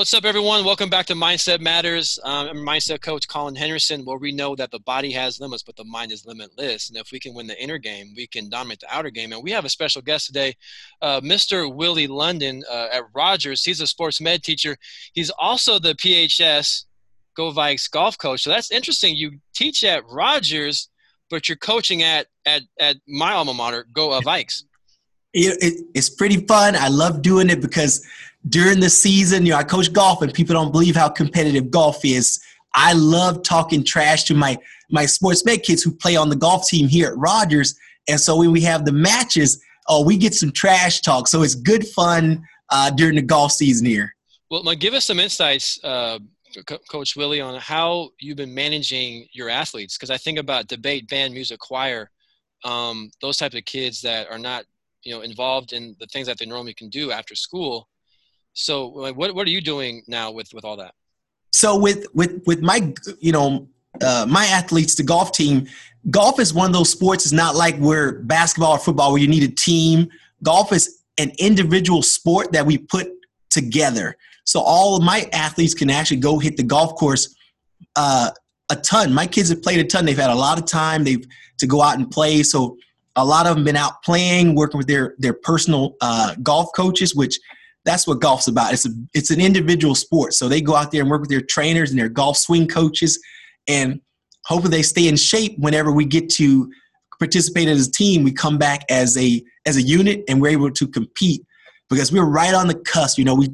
[0.00, 0.64] What's up, everyone?
[0.64, 2.18] Welcome back to Mindset Matters.
[2.24, 5.76] Um, I'm mindset coach Colin Henderson, Well, we know that the body has limits, but
[5.76, 6.88] the mind is limitless.
[6.88, 9.30] And if we can win the inner game, we can dominate the outer game.
[9.34, 10.54] And we have a special guest today,
[11.02, 11.70] uh, Mr.
[11.70, 13.62] Willie London uh, at Rogers.
[13.62, 14.74] He's a sports med teacher.
[15.12, 16.84] He's also the PHS
[17.34, 18.40] Go Vikes golf coach.
[18.40, 19.16] So that's interesting.
[19.16, 20.88] You teach at Rogers,
[21.28, 24.62] but you're coaching at at at my alma mater, Go Vikes.
[25.32, 26.74] It, it, it's pretty fun.
[26.74, 28.04] I love doing it because–
[28.48, 32.04] during the season, you know, I coach golf and people don't believe how competitive golf
[32.04, 32.40] is.
[32.74, 34.58] I love talking trash to my
[34.90, 37.78] my sports med kids who play on the golf team here at Rogers.
[38.08, 41.28] And so when we have the matches, oh, we get some trash talk.
[41.28, 44.14] So it's good fun uh, during the golf season here.
[44.50, 46.18] Well, give us some insights, uh,
[46.90, 49.96] Coach Willie, on how you've been managing your athletes.
[49.96, 52.10] Because I think about debate, band, music, choir,
[52.64, 54.64] um, those types of kids that are not,
[55.04, 57.88] you know, involved in the things that they normally can do after school.
[58.60, 60.94] So what, what are you doing now with, with all that?
[61.52, 63.68] So with, with, with my, you know,
[64.04, 65.66] uh, my athletes, the golf team,
[66.10, 67.24] golf is one of those sports.
[67.24, 70.08] It's not like we're basketball or football where you need a team.
[70.42, 73.08] Golf is an individual sport that we put
[73.50, 74.16] together.
[74.44, 77.34] So all of my athletes can actually go hit the golf course
[77.96, 78.30] uh,
[78.70, 79.12] a ton.
[79.12, 80.04] My kids have played a ton.
[80.04, 81.04] They've had a lot of time.
[81.04, 81.24] They've
[81.58, 82.42] to go out and play.
[82.42, 82.76] So
[83.16, 87.14] a lot of them been out playing, working with their their personal uh, golf coaches,
[87.14, 87.38] which
[87.84, 88.72] that's what golf's about.
[88.72, 90.34] It's a, it's an individual sport.
[90.34, 93.18] So they go out there and work with their trainers and their golf swing coaches,
[93.68, 94.00] and
[94.44, 96.70] hopefully they stay in shape whenever we get to
[97.18, 98.22] participate as a team.
[98.24, 101.44] We come back as a as a unit and we're able to compete
[101.88, 103.18] because we're right on the cusp.
[103.18, 103.50] You know, we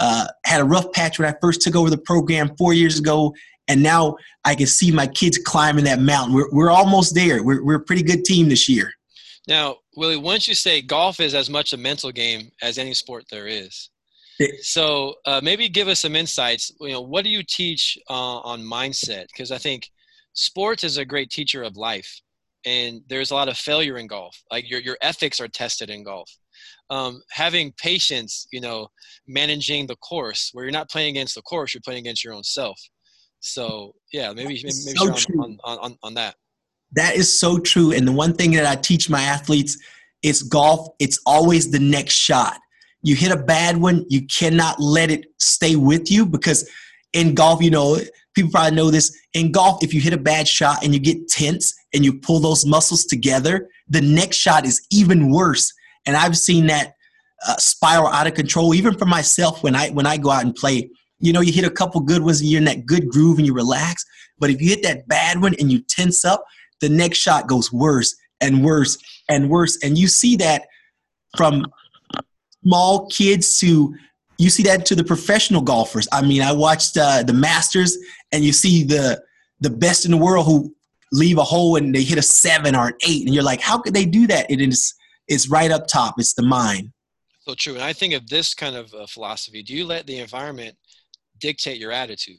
[0.00, 3.34] uh, had a rough patch when I first took over the program four years ago,
[3.68, 6.34] and now I can see my kids climbing that mountain.
[6.34, 7.42] We're we're almost there.
[7.42, 8.92] We're we're a pretty good team this year.
[9.46, 13.24] Now, Willie, once you say golf is as much a mental game as any sport
[13.30, 13.90] there is.
[14.60, 16.72] So uh, maybe give us some insights.
[16.80, 19.26] You know, what do you teach uh, on mindset?
[19.28, 19.90] Because I think
[20.32, 22.20] sports is a great teacher of life,
[22.66, 24.36] and there's a lot of failure in golf.
[24.50, 26.30] Like your your ethics are tested in golf.
[26.90, 28.88] Um, having patience, you know,
[29.26, 32.44] managing the course where you're not playing against the course, you're playing against your own
[32.44, 32.80] self.
[33.40, 35.12] So yeah, maybe maybe, maybe so
[35.42, 36.34] on, on, on, on that.
[36.94, 37.92] That is so true.
[37.92, 39.78] And the one thing that I teach my athletes
[40.22, 42.58] is golf, it's always the next shot.
[43.02, 46.68] You hit a bad one, you cannot let it stay with you because
[47.12, 47.98] in golf, you know,
[48.34, 49.16] people probably know this.
[49.34, 52.40] In golf, if you hit a bad shot and you get tense and you pull
[52.40, 55.72] those muscles together, the next shot is even worse.
[56.06, 56.94] And I've seen that
[57.46, 60.54] uh, spiral out of control, even for myself when I when I go out and
[60.54, 60.90] play.
[61.20, 63.46] You know, you hit a couple good ones and you're in that good groove and
[63.46, 64.04] you relax.
[64.38, 66.44] But if you hit that bad one and you tense up,
[66.80, 68.98] the next shot goes worse and worse
[69.28, 69.78] and worse.
[69.82, 70.66] And you see that
[71.36, 71.66] from
[72.62, 73.94] small kids to
[74.38, 76.08] you see that to the professional golfers.
[76.12, 77.96] I mean, I watched uh, the Masters,
[78.32, 79.22] and you see the
[79.60, 80.74] the best in the world who
[81.12, 83.78] leave a hole and they hit a seven or an eight, and you're like, how
[83.78, 84.50] could they do that?
[84.50, 84.94] It is
[85.28, 86.16] it's right up top.
[86.18, 86.92] It's the mind.
[87.40, 87.74] So true.
[87.74, 89.62] And I think of this kind of uh, philosophy.
[89.62, 90.76] Do you let the environment
[91.38, 92.38] dictate your attitude?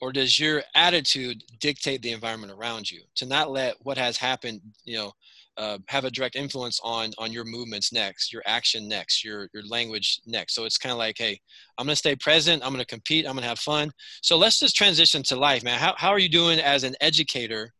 [0.00, 3.02] Or does your attitude dictate the environment around you?
[3.16, 5.12] To not let what has happened you know
[5.56, 9.64] uh, have a direct influence on on your movements next your action next your your
[9.68, 10.54] language next.
[10.54, 11.40] So it's kind of like hey
[11.78, 13.90] i'm to stay present i'm to compete i'm to have fun.
[14.22, 15.78] So let's just transition to life man.
[15.78, 17.72] How, how are you doing as an educator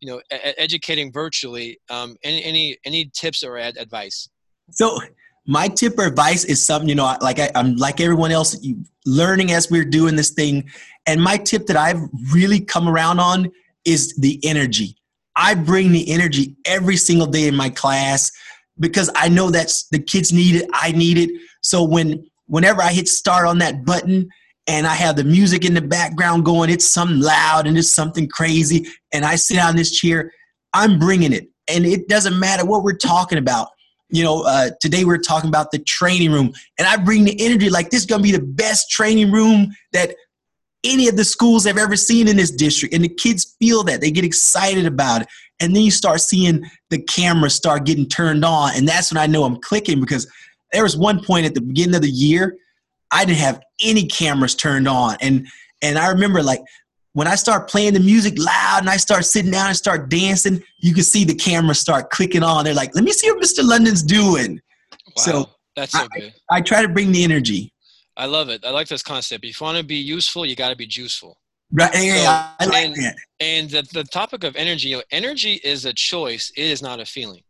[0.00, 1.78] you know a- educating virtually?
[1.88, 4.28] Um, any any any tips or ad- advice?
[4.70, 4.98] So
[5.46, 8.56] my tip or advice is something you know like I, am like everyone else
[9.04, 10.68] learning as we're doing this thing.
[11.06, 12.00] And my tip that i've
[12.32, 13.50] really come around on
[13.84, 14.96] is the energy.
[15.36, 18.32] I bring the energy every single day in my class
[18.78, 21.30] because i know that the kids need it i need it.
[21.62, 24.28] So when whenever i hit start on that button
[24.66, 28.28] and i have the music in the background going it's something loud and it's something
[28.28, 30.32] crazy and i sit on this chair
[30.72, 31.48] i'm bringing it.
[31.68, 33.68] And it doesn't matter what we're talking about
[34.08, 37.36] you know, uh, today we are talking about the training room, and I bring the
[37.44, 40.14] energy like this is gonna be the best training room that
[40.84, 44.00] any of the schools have ever seen in this district, and the kids feel that.
[44.00, 45.28] They get excited about it,
[45.60, 49.26] and then you start seeing the cameras start getting turned on, and that's when I
[49.26, 50.26] know I'm clicking because
[50.72, 52.56] there was one point at the beginning of the year
[53.10, 55.46] I didn't have any cameras turned on, and
[55.82, 56.60] and I remember like
[57.16, 60.62] when I start playing the music loud and I start sitting down and start dancing,
[60.80, 62.66] you can see the camera start clicking on.
[62.66, 63.66] They're like, let me see what Mr.
[63.66, 64.60] London's doing.
[64.92, 66.34] Wow, so that's so I, good.
[66.50, 67.72] I, try to bring the energy.
[68.18, 68.66] I love it.
[68.66, 69.46] I like this concept.
[69.46, 71.36] If you want to be useful, you got to be juiceful.
[71.72, 71.90] Right.
[71.94, 73.16] Yeah, so, I like and, that.
[73.40, 76.52] And the, the topic of energy, you know, energy is a choice.
[76.54, 77.44] It is not a feeling.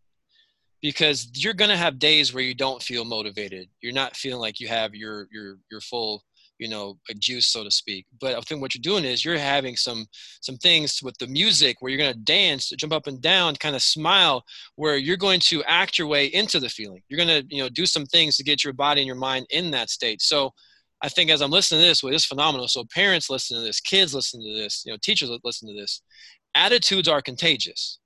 [0.80, 3.68] Because you're gonna have days where you don't feel motivated.
[3.80, 6.22] You're not feeling like you have your your your full
[6.58, 8.06] you know a juice so to speak.
[8.20, 10.06] But i think what you're doing is you're having some
[10.40, 13.76] some things with the music where you're going to dance jump up and down kind
[13.76, 14.44] of smile
[14.76, 17.02] where you're going to act your way into the feeling.
[17.08, 19.46] You're going to you know do some things to get your body and your mind
[19.50, 20.22] in that state.
[20.22, 20.52] So
[21.02, 22.68] i think as i'm listening to this well, it's phenomenal.
[22.68, 26.02] So parents listen to this kids listen to this you know teachers listen to this.
[26.54, 27.98] Attitudes are contagious.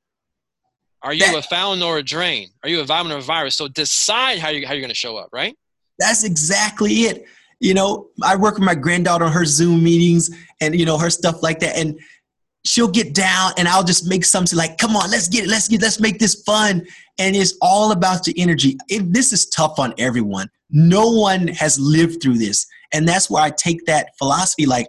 [1.03, 2.51] Are you a fountain or a drain?
[2.63, 3.55] Are you a vitamin or a virus?
[3.55, 5.57] So decide how, you, how you're going to show up, right?
[5.99, 7.27] That's exactly it
[7.61, 10.31] you know, I work with my granddaughter on her Zoom meetings
[10.61, 11.77] and, you know, her stuff like that.
[11.77, 12.01] And
[12.65, 15.51] she'll get down and I'll just make something like, come on, let's get it.
[15.51, 16.87] Let's get, let's make this fun.
[17.19, 18.79] And it's all about the energy.
[18.89, 20.49] It, this is tough on everyone.
[20.71, 22.67] No one has lived through this.
[22.93, 24.89] And that's where I take that philosophy like,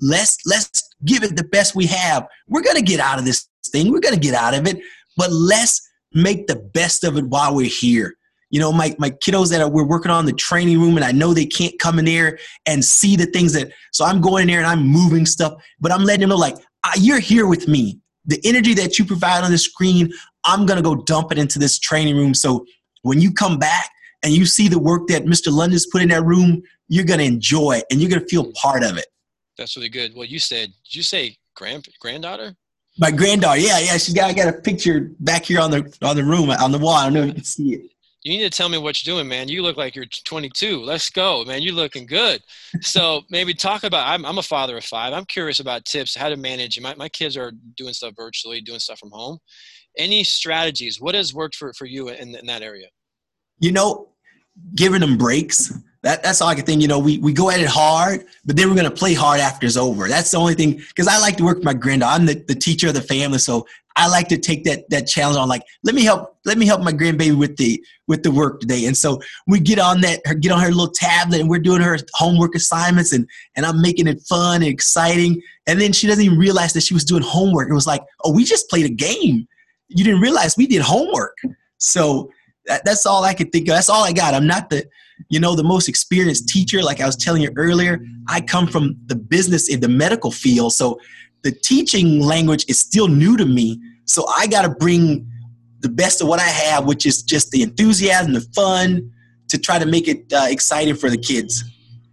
[0.00, 2.26] let's, let's give it the best we have.
[2.48, 3.90] We're to get out of this thing.
[3.90, 4.78] We're to get out of it,
[5.16, 5.80] but let's
[6.12, 8.16] make the best of it while we're here
[8.54, 11.10] you know my, my kiddos that are, we're working on the training room and i
[11.10, 14.48] know they can't come in there and see the things that so i'm going in
[14.48, 16.54] there and i'm moving stuff but i'm letting them know like
[16.84, 17.98] ah, you're here with me.
[18.26, 20.12] The energy that you provide on the screen
[20.44, 22.32] i'm going to go dump it into this training room.
[22.32, 22.64] So
[23.02, 23.90] when you come back
[24.22, 27.26] and you see the work that mr london's put in that room you're going to
[27.26, 29.06] enjoy it and you're going to feel part of it.
[29.58, 30.14] That's really good.
[30.14, 32.54] Well you said did you say grand granddaughter?
[33.00, 33.58] My granddaughter.
[33.58, 36.50] Yeah yeah she's got i got a picture back here on the on the room
[36.50, 36.94] on the wall.
[36.94, 37.90] I don't know if you can see it
[38.24, 39.48] you need to tell me what you're doing, man.
[39.48, 40.80] You look like you're 22.
[40.80, 41.60] Let's go, man.
[41.60, 42.42] You're looking good.
[42.80, 44.08] So maybe talk about.
[44.08, 45.12] I'm, I'm a father of five.
[45.12, 46.80] I'm curious about tips how to manage.
[46.80, 49.38] My my kids are doing stuff virtually, doing stuff from home.
[49.98, 51.00] Any strategies?
[51.00, 52.86] What has worked for for you in, in that area?
[53.58, 54.08] You know,
[54.74, 55.72] giving them breaks.
[56.02, 56.82] That, that's all I can think.
[56.82, 59.40] You know, we, we go at it hard, but then we're going to play hard
[59.40, 60.06] after it's over.
[60.06, 60.72] That's the only thing.
[60.74, 62.20] Because I like to work with my granddaughter.
[62.20, 63.66] I'm the, the teacher of the family, so
[63.96, 65.48] I like to take that that challenge on.
[65.48, 68.86] Like, let me help let me help my grandbaby with the with the work today.
[68.86, 71.80] And so we get on that her get on her little tablet and we're doing
[71.80, 75.40] her homework assignments and and I'm making it fun and exciting.
[75.66, 77.70] And then she doesn't even realize that she was doing homework.
[77.70, 79.46] It was like, oh, we just played a game.
[79.88, 81.36] You didn't realize we did homework.
[81.78, 82.30] So
[82.66, 83.74] that, that's all I could think of.
[83.74, 84.34] That's all I got.
[84.34, 84.84] I'm not the
[85.28, 86.82] you know, the most experienced teacher.
[86.82, 90.72] Like I was telling you earlier, I come from the business in the medical field.
[90.72, 90.98] So
[91.44, 93.80] the teaching language is still new to me.
[94.06, 95.30] So I got to bring
[95.80, 99.12] the best of what I have, which is just the enthusiasm, the fun,
[99.48, 101.62] to try to make it uh, exciting for the kids.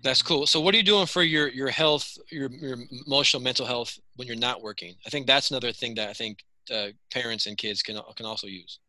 [0.03, 0.45] That's cool.
[0.47, 4.27] So, what are you doing for your your health, your your emotional, mental health when
[4.27, 4.95] you're not working?
[5.05, 6.39] I think that's another thing that I think
[6.73, 8.79] uh, parents and kids can can also use.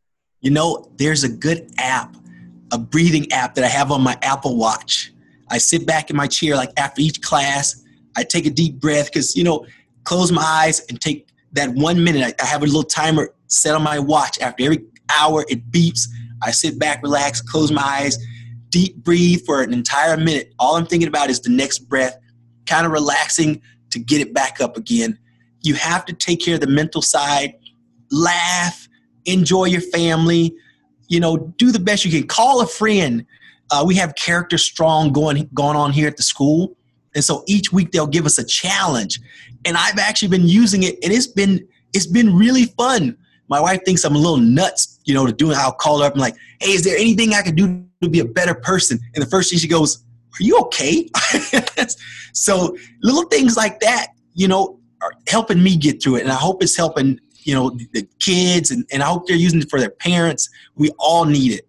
[0.41, 2.17] You know, there's a good app
[2.73, 5.13] a breathing app that I have on my Apple Watch.
[5.51, 7.85] I sit back in my chair like after each class.
[8.17, 9.67] I take a deep breath because, you know,
[10.05, 12.35] close my eyes and take that one minute.
[12.41, 14.41] I, I have a little timer set on my watch.
[14.41, 14.85] After every
[15.19, 16.09] hour, it beeps.
[16.43, 18.19] I sit back, relax, close my eyes,
[18.69, 20.53] deep breathe for an entire minute.
[20.59, 22.19] All I'm thinking about is the next breath,
[22.67, 25.19] kind of relaxing to get it back up again.
[25.63, 27.55] You have to take care of the mental side,
[28.11, 28.89] laugh,
[29.27, 30.55] enjoy your family,
[31.09, 32.27] you know, do the best you can.
[32.27, 33.25] Call a friend.
[33.71, 36.77] Uh, we have character strong going going on here at the school,
[37.15, 39.21] and so each week they'll give us a challenge,
[39.65, 43.17] and I've actually been using it, and it's been it's been really fun.
[43.49, 45.57] My wife thinks I'm a little nuts, you know, to do it.
[45.57, 48.21] I'll call her up and like, hey, is there anything I can do to be
[48.21, 48.99] a better person?
[49.15, 50.05] And the first thing she goes,
[50.41, 51.11] are you okay?
[52.33, 56.37] so little things like that, you know, are helping me get through it, and I
[56.37, 59.81] hope it's helping you know the kids and, and i hope they're using it for
[59.81, 61.67] their parents we all need it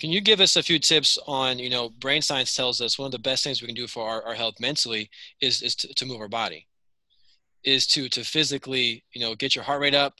[0.00, 3.06] can you give us a few tips on you know brain science tells us one
[3.06, 5.92] of the best things we can do for our, our health mentally is is to,
[5.94, 6.66] to move our body
[7.64, 10.14] is to to physically you know get your heart rate up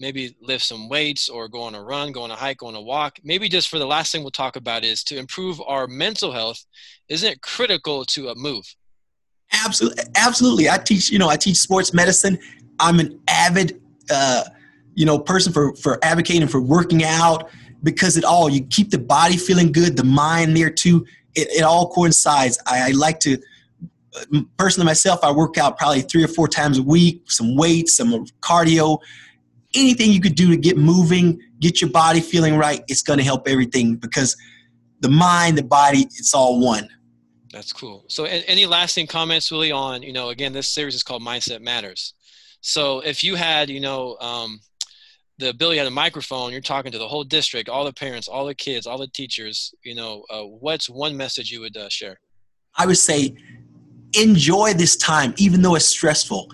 [0.00, 2.74] maybe lift some weights or go on a run go on a hike go on
[2.74, 3.18] a walk.
[3.24, 6.62] Maybe just for the last thing we'll talk about is to improve our mental health.
[7.08, 8.64] Isn't it critical to a move?
[9.52, 10.68] Absolutely absolutely.
[10.68, 12.38] I teach you know i teach sports medicine.
[12.78, 14.44] I'm an avid uh,
[14.94, 17.48] you know person for for advocating for working out
[17.82, 21.06] because it all you keep the body feeling good, the mind there too.
[21.34, 22.58] It, it all coincides.
[22.66, 23.38] I, I like to
[24.56, 25.20] personally myself.
[25.22, 27.30] I work out probably three or four times a week.
[27.30, 28.98] Some weights, some cardio,
[29.74, 32.82] anything you could do to get moving, get your body feeling right.
[32.88, 34.36] It's going to help everything because
[35.00, 36.88] the mind, the body, it's all one.
[37.52, 38.04] That's cool.
[38.08, 42.14] So, any lasting comments, really, on you know, again, this series is called Mindset Matters.
[42.66, 44.60] So if you had, you know, um,
[45.38, 48.46] the ability had a microphone, you're talking to the whole district, all the parents, all
[48.46, 52.18] the kids, all the teachers, you know, uh, what's one message you would uh, share?
[52.76, 53.36] I would say
[54.18, 56.50] enjoy this time, even though it's stressful.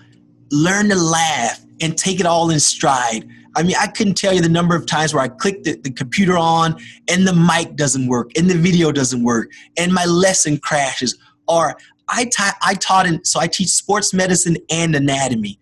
[0.51, 3.27] Learn to laugh and take it all in stride.
[3.55, 5.91] I mean, I couldn't tell you the number of times where I clicked the, the,
[5.91, 6.75] computer on
[7.07, 11.77] and the mic doesn't work and the video doesn't work and my lesson crashes or
[12.09, 15.59] I, ta- I taught in, so I teach sports medicine and anatomy.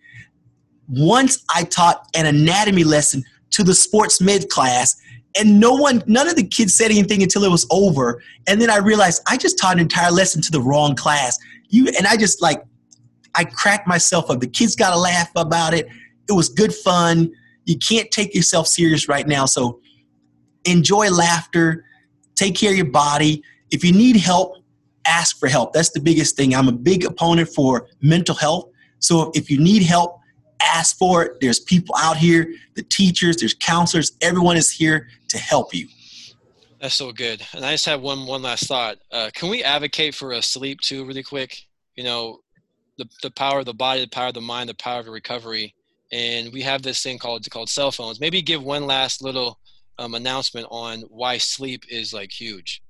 [0.91, 4.95] Once I taught an anatomy lesson to the sports med class,
[5.39, 8.21] and no one, none of the kids said anything until it was over.
[8.47, 11.37] And then I realized I just taught an entire lesson to the wrong class.
[11.69, 12.63] You and I just like,
[13.35, 14.41] I cracked myself up.
[14.41, 15.87] The kids got to laugh about it.
[16.27, 17.31] It was good fun.
[17.65, 19.45] You can't take yourself serious right now.
[19.45, 19.79] So
[20.65, 21.85] enjoy laughter.
[22.35, 23.41] Take care of your body.
[23.69, 24.57] If you need help,
[25.05, 25.71] ask for help.
[25.71, 26.53] That's the biggest thing.
[26.53, 28.69] I'm a big opponent for mental health.
[28.99, 30.20] So if you need help,
[30.63, 31.39] ask for it.
[31.41, 35.87] There's people out here, the teachers, there's counselors, everyone is here to help you.
[36.81, 37.45] That's so good.
[37.53, 38.97] And I just have one one last thought.
[39.11, 41.55] Uh, can we advocate for a sleep too, really quick?
[41.95, 42.39] You know,
[42.97, 45.75] the the power of the body, the power of the mind, the power of recovery.
[46.11, 48.19] And we have this thing called called cell phones.
[48.19, 49.59] Maybe give one last little
[49.99, 52.81] um, announcement on why sleep is like huge.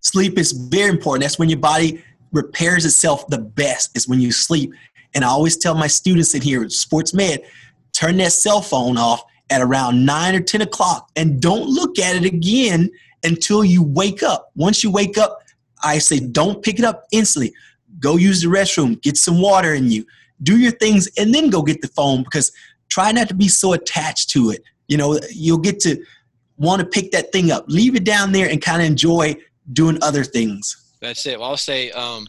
[0.00, 1.22] Sleep is very important.
[1.22, 2.02] That's when your body
[2.32, 3.96] repairs itself the best.
[3.96, 4.72] Is when you sleep.
[5.16, 7.42] And I always tell my students in here, sports med,
[7.94, 12.16] turn that cell phone off at around nine or 10 o'clock and don't look at
[12.16, 12.90] it again
[13.24, 14.50] until you wake up.
[14.56, 15.40] Once you wake up,
[15.82, 17.54] I say don't pick it up instantly.
[17.98, 20.04] Go use the restroom, get some water in you,
[20.42, 22.52] do your things, and then go get the phone because
[22.90, 24.62] try not to be so attached to it.
[24.86, 25.96] You know, you'll get to
[26.58, 27.64] want to pick that thing up.
[27.68, 29.36] Leave it down there and kind of enjoy
[29.72, 30.92] doing other things.
[31.00, 31.40] That's it.
[31.40, 32.26] Well, I'll say um,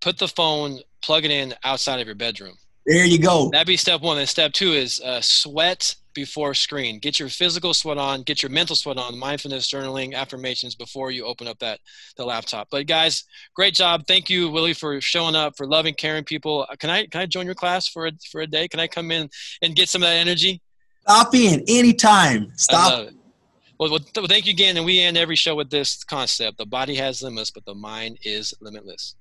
[0.00, 2.54] put the phone, plug it in outside of your bedroom.
[2.84, 3.48] There you go.
[3.50, 4.18] That'd be step one.
[4.18, 6.98] And step two is uh, sweat before screen.
[6.98, 11.24] Get your physical sweat on, get your mental sweat on, mindfulness, journaling, affirmations before you
[11.24, 11.80] open up that
[12.16, 12.68] the laptop.
[12.70, 14.04] But guys, great job.
[14.06, 16.66] Thank you, Willie, for showing up, for loving, caring people.
[16.68, 18.66] Uh, can I can I join your class for a, for a day?
[18.68, 19.28] Can I come in
[19.62, 20.60] and get some of that energy?
[21.02, 22.52] Stop in anytime.
[22.56, 23.10] Stop.
[23.78, 24.76] Well, well, thank you again.
[24.76, 28.18] And we end every show with this concept: the body has limits, but the mind
[28.22, 29.16] is limitless.